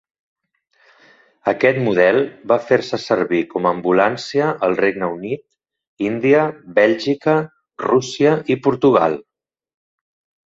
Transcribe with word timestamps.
Aquest 1.51 1.75
model 1.87 2.15
va 2.51 2.57
fer-se 2.69 2.99
servir 3.03 3.41
com 3.51 3.67
a 3.67 3.73
ambulància 3.77 4.47
al 4.69 4.73
Regne 4.79 5.09
Unit, 5.17 5.43
Índia, 6.07 6.45
Bèlgica, 6.79 7.35
Rússia 7.85 8.33
i 8.55 8.57
Portugal. 8.69 9.19